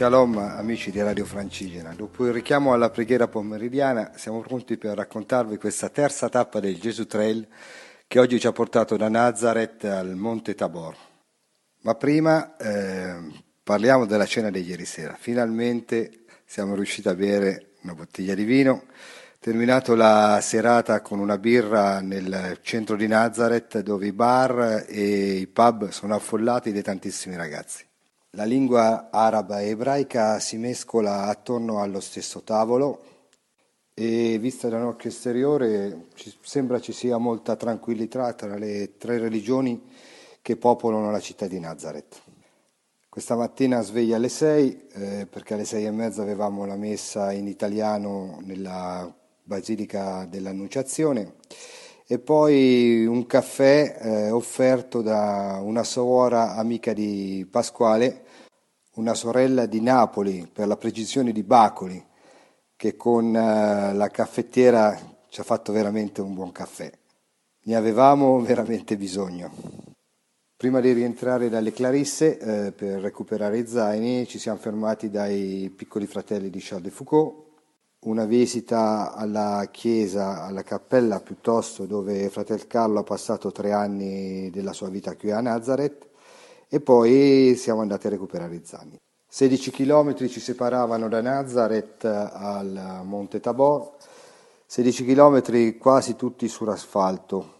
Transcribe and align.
Shalom 0.00 0.38
amici 0.38 0.90
di 0.90 1.02
Radio 1.02 1.26
Francigena, 1.26 1.92
dopo 1.94 2.24
il 2.24 2.32
richiamo 2.32 2.72
alla 2.72 2.88
preghiera 2.88 3.28
pomeridiana 3.28 4.12
siamo 4.14 4.40
pronti 4.40 4.78
per 4.78 4.96
raccontarvi 4.96 5.58
questa 5.58 5.90
terza 5.90 6.30
tappa 6.30 6.58
del 6.58 6.80
Gesù 6.80 7.06
Trail 7.06 7.46
che 8.06 8.18
oggi 8.18 8.40
ci 8.40 8.46
ha 8.46 8.52
portato 8.52 8.96
da 8.96 9.10
Nazareth 9.10 9.84
al 9.84 10.16
Monte 10.16 10.54
Tabor. 10.54 10.96
Ma 11.82 11.94
prima 11.96 12.56
eh, 12.56 13.14
parliamo 13.62 14.06
della 14.06 14.24
cena 14.24 14.48
di 14.48 14.62
ieri 14.62 14.86
sera. 14.86 15.18
Finalmente 15.20 16.24
siamo 16.46 16.74
riusciti 16.74 17.08
a 17.08 17.14
bere 17.14 17.72
una 17.82 17.92
bottiglia 17.92 18.32
di 18.32 18.44
vino, 18.44 18.84
terminato 19.38 19.94
la 19.94 20.38
serata 20.40 21.02
con 21.02 21.18
una 21.18 21.36
birra 21.36 22.00
nel 22.00 22.60
centro 22.62 22.96
di 22.96 23.06
Nazareth 23.06 23.80
dove 23.80 24.06
i 24.06 24.12
bar 24.12 24.86
e 24.88 25.32
i 25.40 25.46
pub 25.46 25.90
sono 25.90 26.14
affollati 26.14 26.72
di 26.72 26.80
tantissimi 26.80 27.36
ragazzi. 27.36 27.88
La 28.34 28.44
lingua 28.44 29.08
araba 29.10 29.60
e 29.60 29.70
ebraica 29.70 30.38
si 30.38 30.56
mescola 30.56 31.24
attorno 31.24 31.82
allo 31.82 31.98
stesso 31.98 32.42
tavolo 32.42 33.02
e 33.92 34.38
vista 34.38 34.68
dall'occhio 34.68 35.10
esteriore 35.10 36.06
ci 36.14 36.32
sembra 36.40 36.78
ci 36.80 36.92
sia 36.92 37.18
molta 37.18 37.56
tranquillità 37.56 38.32
tra 38.34 38.56
le 38.56 38.96
tre 38.98 39.18
religioni 39.18 39.82
che 40.40 40.56
popolano 40.56 41.10
la 41.10 41.18
città 41.18 41.48
di 41.48 41.58
Nazareth. 41.58 42.22
Questa 43.08 43.34
mattina 43.34 43.82
sveglia 43.82 44.14
alle 44.14 44.28
sei, 44.28 44.86
eh, 44.92 45.26
perché 45.28 45.54
alle 45.54 45.64
sei 45.64 45.86
e 45.86 45.90
mezza 45.90 46.22
avevamo 46.22 46.64
la 46.64 46.76
messa 46.76 47.32
in 47.32 47.48
italiano 47.48 48.38
nella 48.42 49.12
Basilica 49.42 50.24
dell'Annunciazione 50.26 51.34
e 52.12 52.18
poi 52.18 53.06
un 53.06 53.24
caffè 53.24 53.98
eh, 54.00 54.30
offerto 54.32 55.00
da 55.00 55.60
una 55.62 55.84
suora 55.84 56.56
amica 56.56 56.92
di 56.92 57.46
Pasquale, 57.48 58.24
una 58.94 59.14
sorella 59.14 59.66
di 59.66 59.80
Napoli, 59.80 60.50
per 60.52 60.66
la 60.66 60.76
precisione 60.76 61.30
di 61.30 61.44
Bacoli, 61.44 62.04
che 62.74 62.96
con 62.96 63.32
eh, 63.32 63.94
la 63.94 64.08
caffettiera 64.08 64.98
ci 65.28 65.38
ha 65.38 65.44
fatto 65.44 65.70
veramente 65.70 66.20
un 66.20 66.34
buon 66.34 66.50
caffè. 66.50 66.90
Ne 67.66 67.76
avevamo 67.76 68.40
veramente 68.40 68.96
bisogno. 68.96 69.52
Prima 70.56 70.80
di 70.80 70.90
rientrare 70.90 71.48
dalle 71.48 71.70
Clarisse 71.70 72.38
eh, 72.38 72.72
per 72.72 73.02
recuperare 73.02 73.58
i 73.58 73.68
zaini 73.68 74.26
ci 74.26 74.40
siamo 74.40 74.58
fermati 74.58 75.10
dai 75.10 75.72
piccoli 75.76 76.08
fratelli 76.08 76.50
di 76.50 76.58
Charles 76.58 76.88
de 76.88 76.90
Foucault 76.90 77.49
una 78.02 78.24
visita 78.24 79.12
alla 79.12 79.68
chiesa, 79.70 80.44
alla 80.44 80.62
cappella 80.62 81.20
piuttosto 81.20 81.84
dove 81.84 82.30
fratel 82.30 82.66
Carlo 82.66 83.00
ha 83.00 83.02
passato 83.02 83.52
tre 83.52 83.72
anni 83.72 84.48
della 84.50 84.72
sua 84.72 84.88
vita 84.88 85.14
qui 85.16 85.30
a 85.30 85.40
Nazareth 85.42 86.08
e 86.68 86.80
poi 86.80 87.54
siamo 87.56 87.82
andati 87.82 88.06
a 88.06 88.10
recuperare 88.10 88.54
i 88.54 88.62
zanni. 88.64 88.98
16 89.28 89.70
chilometri 89.70 90.30
ci 90.30 90.40
separavano 90.40 91.08
da 91.08 91.20
Nazareth 91.20 92.04
al 92.04 93.02
Monte 93.04 93.38
Tabor, 93.38 93.92
16 94.64 95.04
chilometri 95.04 95.76
quasi 95.76 96.16
tutti 96.16 96.48
sull'asfalto, 96.48 97.54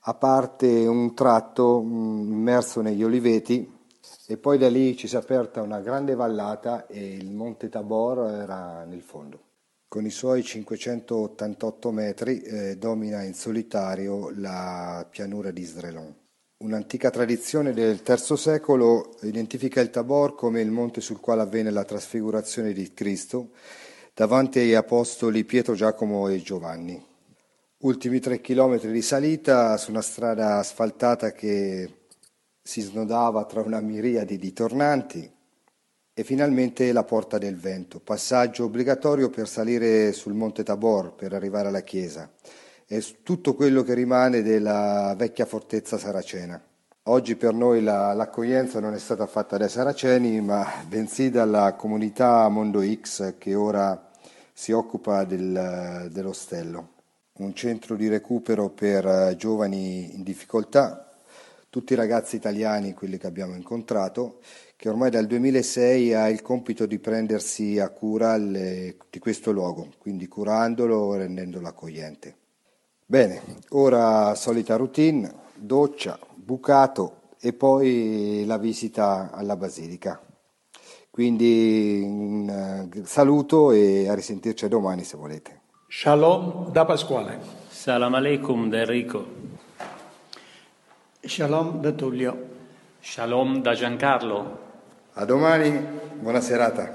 a 0.00 0.14
parte 0.14 0.86
un 0.86 1.14
tratto 1.14 1.80
mm, 1.82 2.32
immerso 2.32 2.82
negli 2.82 3.02
oliveti 3.02 3.76
e 4.26 4.36
poi 4.36 4.58
da 4.58 4.68
lì 4.68 4.96
ci 4.96 5.08
si 5.08 5.14
è 5.14 5.18
aperta 5.18 5.62
una 5.62 5.80
grande 5.80 6.14
vallata 6.14 6.86
e 6.86 7.14
il 7.14 7.30
Monte 7.30 7.70
Tabor 7.70 8.30
era 8.30 8.84
nel 8.84 9.02
fondo. 9.02 9.46
Con 9.90 10.04
i 10.04 10.10
suoi 10.10 10.42
588 10.42 11.90
metri 11.92 12.42
eh, 12.42 12.76
domina 12.76 13.22
in 13.22 13.32
solitario 13.32 14.28
la 14.34 15.06
pianura 15.08 15.50
di 15.50 15.64
Srelon. 15.64 16.14
Un'antica 16.58 17.08
tradizione 17.08 17.72
del 17.72 18.02
III 18.06 18.36
secolo 18.36 19.16
identifica 19.22 19.80
il 19.80 19.88
Tabor 19.88 20.34
come 20.34 20.60
il 20.60 20.70
monte 20.70 21.00
sul 21.00 21.20
quale 21.20 21.40
avvenne 21.40 21.70
la 21.70 21.84
trasfigurazione 21.84 22.74
di 22.74 22.92
Cristo 22.92 23.52
davanti 24.12 24.58
agli 24.58 24.74
apostoli 24.74 25.46
Pietro, 25.46 25.72
Giacomo 25.72 26.28
e 26.28 26.42
Giovanni. 26.42 27.02
Ultimi 27.78 28.20
tre 28.20 28.42
chilometri 28.42 28.92
di 28.92 29.00
salita 29.00 29.74
su 29.78 29.90
una 29.90 30.02
strada 30.02 30.58
asfaltata 30.58 31.32
che 31.32 32.08
si 32.62 32.82
snodava 32.82 33.46
tra 33.46 33.62
una 33.62 33.80
miriade 33.80 34.36
di 34.36 34.52
tornanti 34.52 35.36
e 36.18 36.24
finalmente 36.24 36.90
la 36.90 37.04
Porta 37.04 37.38
del 37.38 37.56
Vento, 37.56 38.00
passaggio 38.00 38.64
obbligatorio 38.64 39.30
per 39.30 39.46
salire 39.46 40.12
sul 40.12 40.32
Monte 40.32 40.64
Tabor 40.64 41.12
per 41.14 41.32
arrivare 41.32 41.68
alla 41.68 41.82
chiesa. 41.82 42.28
È 42.84 42.98
tutto 43.22 43.54
quello 43.54 43.84
che 43.84 43.94
rimane 43.94 44.42
della 44.42 45.14
vecchia 45.16 45.46
fortezza 45.46 45.96
saracena. 45.96 46.60
Oggi 47.04 47.36
per 47.36 47.54
noi 47.54 47.84
la, 47.84 48.12
l'accoglienza 48.14 48.80
non 48.80 48.94
è 48.94 48.98
stata 48.98 49.28
fatta 49.28 49.58
dai 49.58 49.68
saraceni, 49.68 50.40
ma 50.40 50.66
bensì 50.88 51.30
dalla 51.30 51.74
comunità 51.74 52.48
Mondo 52.48 52.82
X 52.82 53.34
che 53.38 53.54
ora 53.54 54.10
si 54.52 54.72
occupa 54.72 55.22
del, 55.22 56.08
dell'ostello, 56.10 56.94
un 57.34 57.54
centro 57.54 57.94
di 57.94 58.08
recupero 58.08 58.70
per 58.70 59.36
giovani 59.36 60.16
in 60.16 60.24
difficoltà, 60.24 61.07
tutti 61.70 61.92
i 61.92 61.96
ragazzi 61.96 62.36
italiani, 62.36 62.94
quelli 62.94 63.18
che 63.18 63.26
abbiamo 63.26 63.54
incontrato, 63.54 64.40
che 64.76 64.88
ormai 64.88 65.10
dal 65.10 65.26
2006 65.26 66.14
ha 66.14 66.28
il 66.28 66.42
compito 66.42 66.86
di 66.86 66.98
prendersi 66.98 67.78
a 67.78 67.90
cura 67.90 68.36
le, 68.36 68.96
di 69.10 69.18
questo 69.18 69.52
luogo, 69.52 69.88
quindi 69.98 70.28
curandolo 70.28 71.14
e 71.14 71.18
rendendolo 71.18 71.68
accogliente. 71.68 72.36
Bene, 73.04 73.40
ora 73.70 74.34
solita 74.34 74.76
routine, 74.76 75.32
doccia, 75.54 76.18
bucato 76.34 77.32
e 77.40 77.52
poi 77.52 78.44
la 78.46 78.58
visita 78.58 79.30
alla 79.32 79.56
basilica. 79.56 80.20
Quindi 81.10 82.00
un 82.04 82.48
eh, 82.48 83.04
saluto 83.04 83.72
e 83.72 84.08
a 84.08 84.14
risentirci 84.14 84.68
domani 84.68 85.02
se 85.04 85.16
volete. 85.16 85.62
Shalom 85.88 86.70
da 86.70 86.84
Pasquale. 86.84 87.40
Salam 87.68 88.14
aleikum 88.14 88.68
da 88.68 88.80
Enrico. 88.80 89.47
Shalom 91.28 91.82
da 91.82 91.92
Tullio. 91.92 92.34
Shalom 93.00 93.60
da 93.60 93.74
Giancarlo. 93.74 94.58
A 95.12 95.26
domani, 95.26 95.78
buona 96.22 96.40
serata. 96.40 96.90